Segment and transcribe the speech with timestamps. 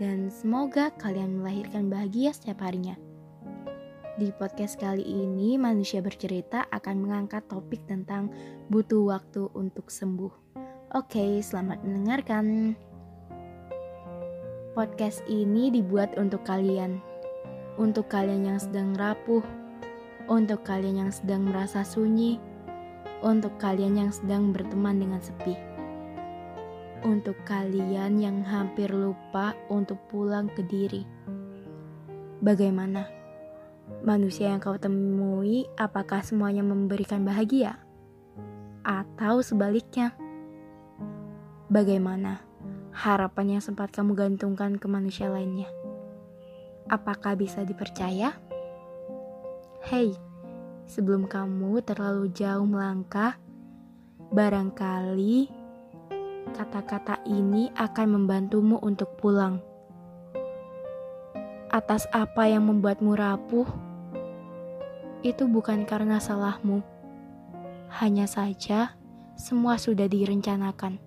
[0.00, 2.96] Dan semoga kalian melahirkan bahagia setiap harinya.
[4.16, 8.32] Di podcast kali ini, manusia bercerita akan mengangkat topik tentang
[8.72, 10.56] butuh waktu untuk sembuh.
[10.96, 12.72] Oke, selamat mendengarkan.
[14.72, 16.96] Podcast ini dibuat untuk kalian,
[17.76, 19.44] untuk kalian yang sedang rapuh,
[20.32, 22.40] untuk kalian yang sedang merasa sunyi,
[23.20, 25.52] untuk kalian yang sedang berteman dengan sepi,
[27.04, 31.04] untuk kalian yang hampir lupa untuk pulang ke diri.
[32.40, 33.08] Bagaimana?
[34.00, 37.76] Manusia yang kau temui, apakah semuanya memberikan bahagia?
[38.80, 40.16] Atau sebaliknya?
[41.68, 42.40] Bagaimana
[42.96, 45.68] harapan yang sempat kamu gantungkan ke manusia lainnya?
[46.88, 48.34] Apakah bisa dipercaya?
[49.86, 50.16] Hei,
[50.88, 53.38] sebelum kamu terlalu jauh melangkah,
[54.32, 55.59] barangkali
[56.52, 59.62] kata-kata ini akan membantumu untuk pulang
[61.70, 63.66] atas apa yang membuatmu rapuh,
[65.22, 66.82] itu bukan karena salahmu.
[68.02, 68.98] Hanya saja,
[69.38, 70.98] semua sudah direncanakan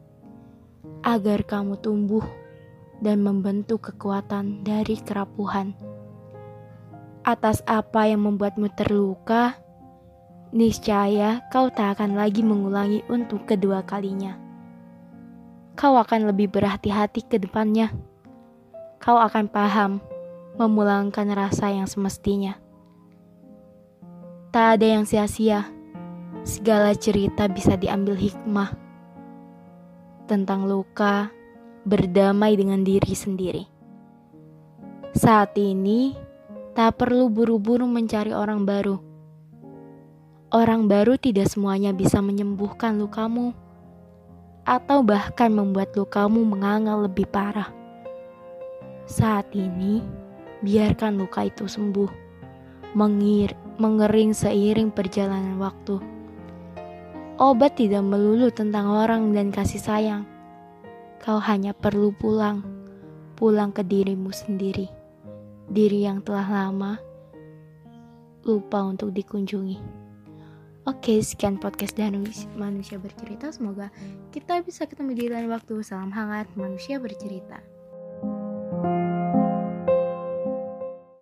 [1.04, 2.24] agar kamu tumbuh
[3.04, 5.75] dan membentuk kekuatan dari kerapuhan.
[7.28, 9.60] Atas apa yang membuatmu terluka,
[10.56, 14.43] niscaya kau tak akan lagi mengulangi untuk kedua kalinya.
[15.74, 17.90] Kau akan lebih berhati-hati ke depannya.
[19.02, 20.00] Kau akan paham
[20.58, 22.56] memulangkan rasa yang semestinya.
[24.54, 25.66] Tak ada yang sia-sia,
[26.46, 28.78] segala cerita bisa diambil hikmah
[30.30, 31.34] tentang luka,
[31.84, 33.64] berdamai dengan diri sendiri.
[35.14, 36.16] Saat ini,
[36.74, 38.98] tak perlu buru-buru mencari orang baru.
[40.54, 43.58] Orang baru tidak semuanya bisa menyembuhkan lukamu,
[44.63, 47.72] atau bahkan membuat lukamu menganga lebih parah.
[49.03, 50.00] Saat ini,
[50.63, 52.07] biarkan luka itu sembuh,
[52.96, 56.00] mengir, mengering seiring perjalanan waktu.
[57.35, 60.24] Obat tidak melulu tentang orang dan kasih sayang.
[61.19, 62.63] Kau hanya perlu pulang,
[63.35, 64.88] pulang ke dirimu sendiri,
[65.68, 67.00] diri yang telah lama
[68.44, 70.03] lupa untuk dikunjungi.
[70.84, 72.20] Oke, sekian podcast dan
[72.60, 73.48] manusia bercerita.
[73.56, 73.88] Semoga
[74.36, 75.80] kita bisa ketemu di lain waktu.
[75.80, 77.64] Salam hangat, manusia bercerita.